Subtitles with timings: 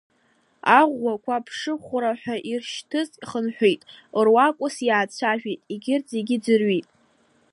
[0.77, 3.81] Аӷәӷәақәа ԥшыхәра ҳәа иршьҭыз хынҳәит,
[4.25, 6.87] Руак ус иаацәажәеит, егьырҭ зегь ӡырҩит…